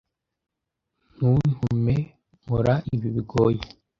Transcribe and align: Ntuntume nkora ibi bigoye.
Ntuntume 1.15 1.95
nkora 2.41 2.75
ibi 2.95 3.07
bigoye. 3.15 3.61